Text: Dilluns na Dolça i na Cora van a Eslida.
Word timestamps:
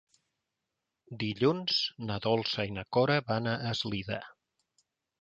Dilluns 1.25 1.77
na 2.09 2.19
Dolça 2.25 2.67
i 2.71 2.75
na 2.81 2.89
Cora 2.99 3.21
van 3.31 3.55
a 3.55 3.57
Eslida. 3.77 4.23